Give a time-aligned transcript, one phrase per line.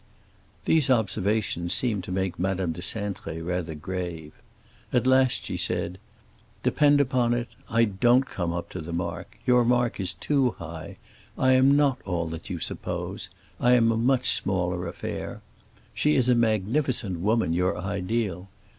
[0.65, 4.33] These observations seemed to make Madame de Cintré rather grave.
[4.91, 5.99] At last she said,
[6.63, 10.97] "Depend upon it, I don't come up to the mark; your mark is too high.
[11.37, 13.29] I am not all that you suppose;
[13.59, 15.41] I am a much smaller affair.
[15.93, 18.49] She is a magnificent woman, your ideal.